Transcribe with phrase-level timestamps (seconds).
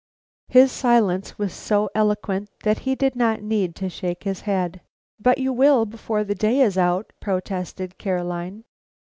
[0.47, 4.81] His silence was so eloquent that he did not need to shake his head.
[5.19, 8.63] "But you will before the day is out?" protested Caroline.